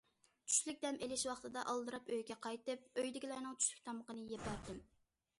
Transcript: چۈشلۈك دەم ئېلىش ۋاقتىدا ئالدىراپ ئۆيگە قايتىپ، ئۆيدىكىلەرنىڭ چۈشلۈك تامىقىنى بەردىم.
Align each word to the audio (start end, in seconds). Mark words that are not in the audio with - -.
چۈشلۈك 0.51 0.77
دەم 0.85 0.95
ئېلىش 1.07 1.25
ۋاقتىدا 1.31 1.61
ئالدىراپ 1.73 2.09
ئۆيگە 2.15 2.37
قايتىپ، 2.45 3.01
ئۆيدىكىلەرنىڭ 3.01 3.59
چۈشلۈك 3.65 3.83
تامىقىنى 3.91 4.41
بەردىم. 4.47 4.81